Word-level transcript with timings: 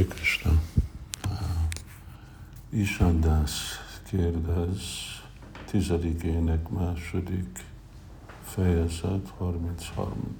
Sri 0.00 0.08
Krishna. 0.08 0.50
Isandász 2.68 3.78
kérdez, 4.04 4.82
tizedikének 5.66 6.68
második 6.68 7.64
fejezet, 8.42 9.32
33 9.38 10.36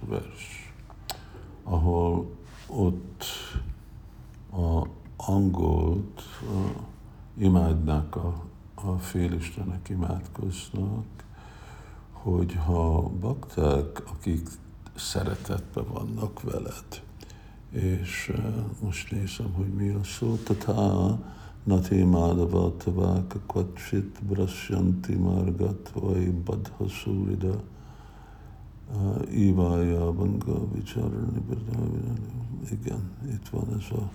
vers, 0.00 0.72
ahol 1.62 2.36
ott 2.66 3.24
a 4.52 4.86
angolt 5.16 6.22
a, 6.40 6.80
imádnak 7.38 8.16
a, 8.16 8.44
a 8.74 8.98
félistenek 8.98 9.88
imádkoznak, 9.88 11.06
hogy 12.12 12.58
ha 12.66 13.02
bakták, 13.02 14.10
akik 14.10 14.48
szeretetben 14.94 15.84
vannak 15.92 16.42
veled, 16.42 17.06
és 17.70 18.32
most 18.82 19.10
nézem, 19.10 19.52
hogy 19.52 19.68
mi 19.74 19.88
a 19.88 20.04
szó, 20.04 20.34
tatá 20.34 21.18
nati 21.64 22.02
mádava 22.04 22.76
taváka 22.76 23.38
kvacsit 23.46 24.24
brasyanti 24.24 25.14
margat 25.14 25.90
vai 25.94 26.30
badha 26.30 26.88
szúrida 26.88 27.62
uh, 28.94 29.38
Ivája 29.38 30.12
Banga 30.12 30.72
Vicsarani 30.72 31.42
Igen, 32.70 33.10
itt 33.32 33.48
van 33.48 33.74
ez 33.78 33.98
a 33.98 34.10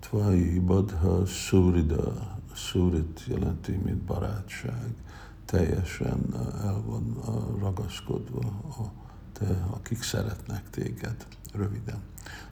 Tvai 0.00 0.58
Badha 0.58 1.26
Szúrida, 1.26 2.38
Szúrit 2.54 3.24
jelenti, 3.26 3.72
mint 3.84 4.02
barátság, 4.02 4.94
teljesen 5.44 6.34
el 6.62 6.82
van 6.86 7.16
ragaszkodva 7.58 8.40
a 8.68 9.07
akik 9.70 10.02
szeretnek 10.02 10.70
téged, 10.70 11.26
röviden. 11.52 12.02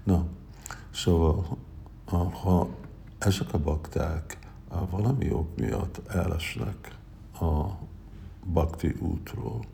Na, 0.05 0.27
szóval, 0.91 1.59
ha 2.43 2.69
ezek 3.19 3.53
a 3.53 3.59
bakták 3.59 4.39
valami 4.91 5.33
ok 5.33 5.57
miatt 5.57 6.01
elesnek 6.09 6.97
a 7.41 7.65
bakti 8.53 8.97
útról, 9.01 9.65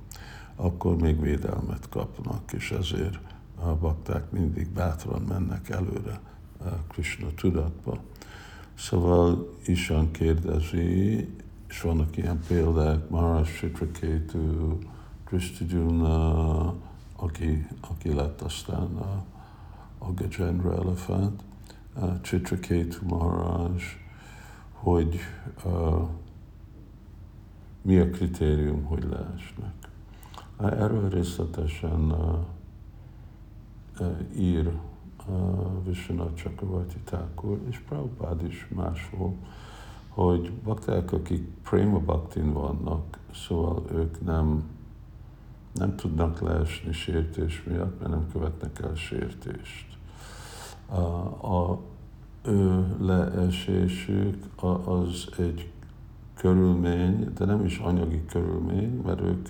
akkor 0.57 0.97
még 0.97 1.21
védelmet 1.21 1.89
kapnak, 1.89 2.53
és 2.53 2.71
ezért 2.71 3.19
a 3.55 3.75
bakták 3.75 4.31
mindig 4.31 4.69
bátran 4.69 5.23
mennek 5.23 5.69
előre 5.69 6.21
Krishna 6.89 7.27
tudatba. 7.35 7.99
Szóval 8.75 9.55
Isan 9.67 10.11
kérdezi, 10.11 11.29
és 11.69 11.81
vannak 11.81 12.17
ilyen 12.17 12.41
példák, 12.47 13.09
Maharaj 13.09 13.43
Chitraketu, 13.43 14.79
Krishna 15.25 16.75
aki, 17.23 17.67
aki 17.81 18.15
lett 18.15 18.41
aztán 18.41 18.97
a, 18.97 19.25
a 19.99 20.13
Gajendra 20.15 20.75
Elephant, 20.75 21.43
uh, 21.97 22.21
Chitraketu 22.21 23.07
Maharaj, 23.07 23.83
hogy 24.73 25.19
uh, 25.65 26.09
mi 27.83 27.99
a 27.99 28.11
kritérium, 28.11 28.85
hogy 28.85 29.03
leesnek. 29.03 29.75
Erről 30.59 31.09
részletesen 31.09 32.11
uh, 32.11 32.39
uh, 34.01 34.19
ír 34.37 34.73
uh, 35.29 35.85
Vishwanath 35.85 36.35
Chakravarti 36.35 36.99
Thakur, 37.05 37.61
és 37.69 37.79
Prabhupád 37.79 38.45
is 38.45 38.69
máshol, 38.75 39.35
hogy 40.09 40.53
bakták, 40.53 41.13
akik 41.13 41.49
prima 41.63 41.99
baktin 41.99 42.53
vannak, 42.53 43.19
szóval 43.35 43.85
ők 43.93 44.25
nem 44.25 44.65
nem 45.73 45.97
tudnak 45.97 46.41
leesni 46.41 46.93
sértés 46.93 47.63
miatt, 47.63 47.99
mert 47.99 48.11
nem 48.11 48.27
követnek 48.33 48.81
el 48.83 48.95
sértést. 48.95 49.87
A, 50.87 51.01
a 51.57 51.81
ő 52.43 52.97
leesésük 53.01 54.63
az 54.85 55.29
egy 55.39 55.73
körülmény, 56.35 57.33
de 57.35 57.45
nem 57.45 57.65
is 57.65 57.79
anyagi 57.79 58.25
körülmény, 58.25 59.01
mert 59.05 59.21
ők 59.21 59.49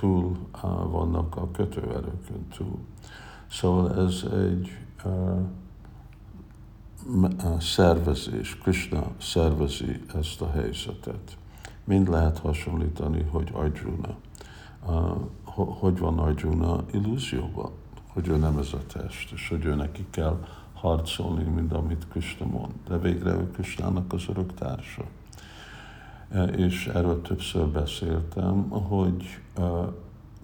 túl 0.00 0.36
vannak 0.90 1.36
a 1.36 1.50
kötőerőkön 1.50 2.46
túl. 2.56 2.78
Szóval 3.50 4.06
ez 4.06 4.24
egy 4.32 4.78
szervezés, 7.58 8.58
Krishna 8.58 9.06
szervezi 9.20 10.02
ezt 10.14 10.40
a 10.40 10.50
helyzetet. 10.50 11.36
Mind 11.84 12.08
lehet 12.08 12.38
hasonlítani, 12.38 13.22
hogy 13.30 13.50
Arjuna 13.52 14.16
hogy 15.54 15.98
van 15.98 16.18
Arjuna 16.18 16.84
illúzióban, 16.92 17.70
hogy 18.12 18.28
ő 18.28 18.36
nem 18.36 18.58
ez 18.58 18.72
a 18.72 18.86
test, 18.92 19.32
és 19.32 19.48
hogy 19.48 19.64
ő 19.64 19.74
neki 19.74 20.06
kell 20.10 20.44
harcolni, 20.74 21.42
mint 21.42 21.72
amit 21.72 22.06
Krishna 22.08 22.46
mond. 22.46 22.72
De 22.88 22.98
végre 22.98 23.30
ő 23.30 23.50
Krishnának 23.50 24.12
az 24.12 24.24
örök 24.28 24.54
társa. 24.54 25.02
E, 26.28 26.44
és 26.44 26.86
erről 26.86 27.22
többször 27.22 27.66
beszéltem, 27.66 28.68
hogy 28.68 29.40
e, 29.56 29.62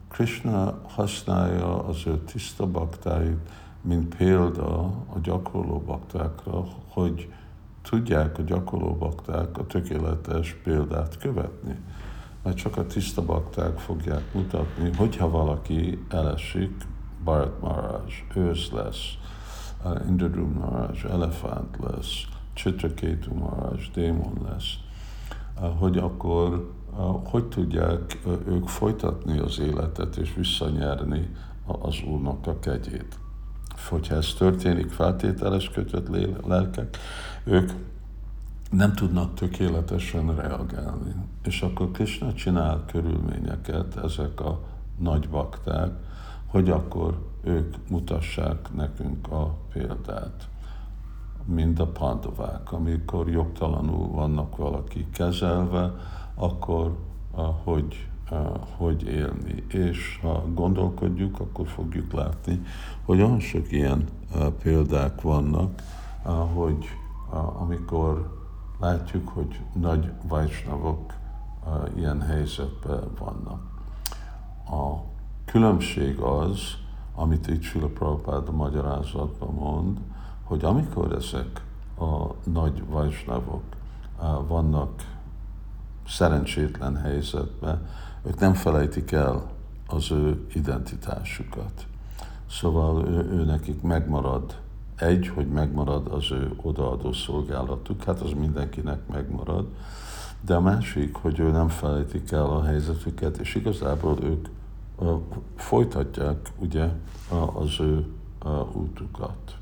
Krishna 0.09 0.81
használja 0.89 1.85
az 1.85 2.03
ő 2.07 2.19
tiszta 2.19 2.67
baktáit, 2.67 3.51
mint 3.81 4.17
példa 4.17 4.79
a 4.85 5.19
gyakorló 5.23 5.83
baktákra, 5.87 6.65
hogy 6.89 7.33
tudják 7.83 8.39
a 8.39 8.43
gyakorló 8.43 8.95
bakták 8.95 9.59
a 9.59 9.67
tökéletes 9.67 10.55
példát 10.63 11.19
követni 11.19 11.77
mert 12.43 12.57
csak 12.57 12.77
a 12.77 12.87
tiszta 12.87 13.25
bakták 13.25 13.79
fogják 13.79 14.35
mutatni, 14.35 14.91
hogyha 14.97 15.31
valaki 15.31 16.05
elesik, 16.09 16.87
Bharat 17.25 17.61
Maharaj, 17.61 18.01
ősz 18.35 18.71
lesz, 18.71 19.17
Indradrum 20.09 20.53
Maharaj, 20.53 20.97
elefánt 21.11 21.79
lesz, 21.81 22.23
Chitraketu 22.55 23.35
Maharaj, 23.35 23.79
démon 23.95 24.41
lesz, 24.49 24.75
hogy 25.79 25.99
akkor 25.99 26.73
hogy 27.25 27.45
tudják 27.45 28.19
ők 28.47 28.69
folytatni 28.69 29.39
az 29.39 29.59
életet 29.59 30.17
és 30.17 30.35
visszanyerni 30.35 31.31
az 31.67 32.03
Úrnak 32.09 32.47
a 32.47 32.59
kegyét. 32.59 33.19
Hogyha 33.89 34.15
ez 34.15 34.35
történik, 34.39 34.91
feltételes 34.91 35.71
kötött 35.71 36.09
lelkek, 36.47 36.97
ők 37.45 37.71
nem 38.71 38.93
tudnak 38.93 39.35
tökéletesen 39.35 40.35
reagálni. 40.35 41.15
És 41.45 41.63
akkor 41.63 41.91
Krishna 41.91 42.35
csinál 42.35 42.85
körülményeket, 42.87 43.97
ezek 43.97 44.41
a 44.41 44.61
nagy 44.99 45.29
bakták, 45.29 45.91
hogy 46.47 46.71
akkor 46.71 47.27
ők 47.43 47.77
mutassák 47.91 48.75
nekünk 48.75 49.33
a 49.33 49.55
példát. 49.73 50.49
Mind 51.45 51.81
a 51.81 51.87
pandavák, 51.87 52.73
amikor 52.73 53.29
jogtalanul 53.29 54.09
vannak 54.09 54.57
valaki 54.57 55.07
kezelve, 55.13 55.95
akkor 56.35 56.97
hogy, 57.65 58.09
hogy 58.77 59.03
élni. 59.03 59.65
És 59.69 60.19
ha 60.23 60.45
gondolkodjuk, 60.55 61.41
akkor 61.41 61.69
fogjuk 61.69 62.13
látni, 62.13 62.63
hogy 63.05 63.21
olyan 63.21 63.41
sok 63.41 63.73
ilyen 63.73 64.09
példák 64.63 65.21
vannak, 65.21 65.83
hogy 66.55 66.87
amikor 67.59 68.38
látjuk, 68.79 69.29
hogy 69.29 69.61
nagy 69.73 70.13
vajsnavok 70.29 71.15
ilyen 71.97 72.21
helyzetben 72.21 73.03
vannak. 73.19 73.61
A 74.71 75.03
különbség 75.45 76.19
az, 76.19 76.61
amit 77.15 77.47
itt 77.47 77.63
Sula 77.63 77.87
Prabhupád 77.87 78.49
a 78.49 78.53
magyarázatban 78.53 79.55
mond, 79.55 79.99
hogy 80.45 80.65
amikor 80.65 81.13
ezek 81.13 81.65
a 81.99 82.35
nagy 82.51 82.87
vajsnavok 82.89 83.63
vannak 84.47 85.17
szerencsétlen 86.09 86.97
helyzetben, 86.97 87.87
ők 88.23 88.39
nem 88.39 88.55
felejtik 88.55 89.13
el 89.13 89.51
az 89.87 90.11
ő 90.11 90.47
identitásukat. 90.55 91.87
Szóval 92.51 93.07
ő, 93.07 93.31
ő 93.31 93.45
nekik 93.45 93.83
megmarad 93.83 94.61
egy, 94.99 95.29
hogy 95.29 95.47
megmarad 95.47 96.07
az 96.07 96.31
ő 96.31 96.53
odaadó 96.63 97.13
szolgálatuk, 97.13 98.05
hát 98.05 98.21
az 98.21 98.33
mindenkinek 98.33 99.07
megmarad, 99.07 99.67
de 100.41 100.55
a 100.55 100.61
másik, 100.61 101.15
hogy 101.15 101.39
ő 101.39 101.51
nem 101.51 101.69
felejtik 101.69 102.31
el 102.31 102.45
a 102.45 102.65
helyzetüket, 102.65 103.37
és 103.37 103.55
igazából 103.55 104.19
ők 104.23 104.49
uh, 104.99 105.21
folytatják 105.57 106.53
ugye 106.59 106.89
az 107.55 107.81
ő 107.81 108.07
útukat. 108.73 109.57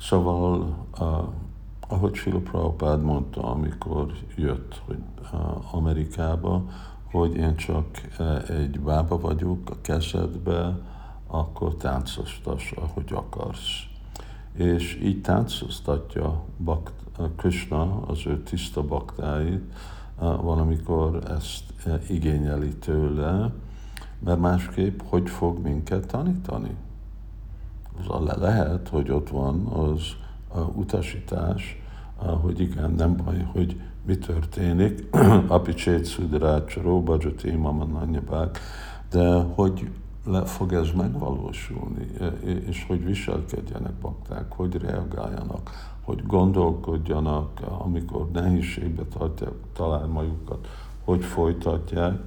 Szóval, 0.00 0.76
uh, 1.00 1.08
ahogy 1.88 2.14
Sila 2.14 2.38
Prabhupád 2.38 3.02
mondta, 3.02 3.42
amikor 3.42 4.12
jött 4.36 4.82
hogy, 4.86 4.98
Amerikába, 5.70 6.64
hogy 7.10 7.34
én 7.34 7.56
csak 7.56 7.86
egy 8.48 8.80
bába 8.80 9.20
vagyok 9.20 9.70
a 9.70 9.80
kezedbe, 9.80 10.78
akkor 11.26 11.74
táncostas, 11.74 12.72
ahogy 12.72 13.12
akarsz 13.12 13.93
és 14.54 15.00
így 15.02 15.20
táncoztatja 15.20 16.44
Bakt, 16.64 16.92
Krishna 17.36 18.02
az 18.06 18.26
ő 18.26 18.42
tiszta 18.42 18.82
baktáit, 18.82 19.72
valamikor 20.18 21.18
ezt 21.30 21.62
igényeli 22.08 22.74
tőle, 22.76 23.52
mert 24.18 24.40
másképp 24.40 25.00
hogy 25.04 25.30
fog 25.30 25.58
minket 25.62 26.06
tanítani? 26.06 26.76
Az 27.98 28.24
le 28.24 28.36
lehet, 28.36 28.88
hogy 28.88 29.10
ott 29.10 29.28
van 29.28 29.66
az 29.66 30.02
utasítás, 30.74 31.82
hogy 32.16 32.60
igen, 32.60 32.90
nem 32.90 33.16
baj, 33.16 33.48
hogy 33.52 33.80
mi 34.06 34.16
történik, 34.16 35.16
apicsét 35.46 36.04
szüderácsaró, 36.04 37.02
bajati 37.02 37.50
mamananyabák, 37.50 38.58
de 39.10 39.34
hogy 39.34 39.90
le 40.24 40.44
fog 40.44 40.72
ez 40.72 40.90
megvalósulni, 40.90 42.06
és 42.66 42.84
hogy 42.86 43.04
viselkedjenek 43.04 43.92
bakták, 43.92 44.52
hogy 44.52 44.76
reagáljanak, 44.76 45.70
hogy 46.02 46.26
gondolkodjanak, 46.26 47.60
amikor 47.78 48.30
nehézségbe 48.30 49.02
tartják, 49.02 49.52
talán 49.72 50.08
magukat, 50.08 50.68
hogy 51.04 51.24
folytatják. 51.24 52.18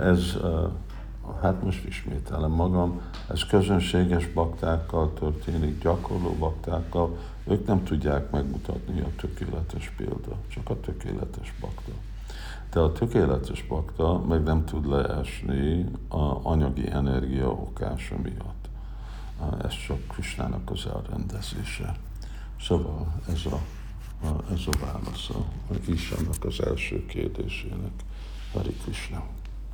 Ez, 0.00 0.36
hát 1.40 1.62
most 1.62 1.84
ismételem 1.84 2.50
magam, 2.50 3.00
ez 3.30 3.44
közönséges 3.44 4.32
baktákkal 4.32 5.12
történik, 5.12 5.82
gyakorló 5.82 6.34
baktákkal, 6.38 7.16
ők 7.46 7.66
nem 7.66 7.84
tudják 7.84 8.30
megmutatni 8.30 9.00
a 9.00 9.10
tökéletes 9.16 9.92
példa, 9.96 10.36
csak 10.48 10.70
a 10.70 10.80
tökéletes 10.80 11.54
bakta. 11.60 11.92
De 12.70 12.80
a 12.80 12.92
tökéletes 12.92 13.62
bakta 13.62 14.18
meg 14.18 14.42
nem 14.42 14.64
tud 14.64 14.86
leesni 14.86 15.86
a 16.08 16.48
anyagi 16.48 16.90
energia 16.90 17.48
okása 17.50 18.16
miatt. 18.22 18.68
Ez 19.62 19.74
csak 19.86 20.06
Krisnának 20.06 20.70
az 20.70 20.86
elrendezése. 20.86 21.96
Szóval 22.60 23.14
ez 23.28 23.40
a, 23.46 23.60
ez 24.52 24.60
a 24.66 24.84
válasza 24.84 25.44
Isannak 25.86 26.44
az 26.44 26.62
első 26.62 27.06
kérdésének. 27.06 27.92
Hari 28.52 28.74
Krishna. 28.82 29.22